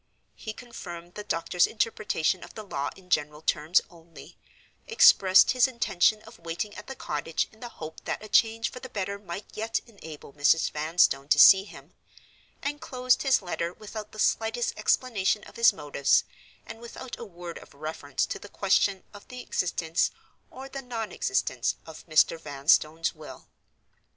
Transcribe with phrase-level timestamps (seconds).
[0.33, 4.35] He confirmed the doctors' interpretation of the law in general terms only;
[4.87, 8.79] expressed his intention of waiting at the cottage in the hope that a change for
[8.79, 10.71] the better might yet enable Mrs.
[10.71, 11.93] Vanstone to see him;
[12.63, 16.23] and closed his letter without the slightest explanation of his motives,
[16.65, 20.09] and without a word of reference to the question of the existence,
[20.49, 22.39] or the non existence, of Mr.
[22.39, 23.45] Vanstone's will.